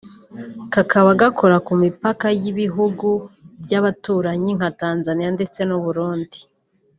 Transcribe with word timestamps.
kakaba 0.73 1.09
gakora 1.21 1.57
ku 1.65 1.73
mipaka 1.83 2.27
y’ibihugu 2.41 3.09
by’abaturanyi 3.63 4.51
nka 4.57 4.69
Tanzaniya 4.79 5.29
ndetse 5.37 5.59
n’u 5.67 5.79
Burundi 5.85 6.39